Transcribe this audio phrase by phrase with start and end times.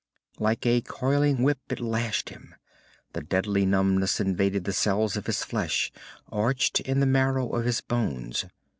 [0.39, 2.55] Like a coiling whip it lashed him.
[3.13, 5.91] The deadly numbness invaded the cells of his flesh,
[6.33, 8.45] ached in the marrow of his bones.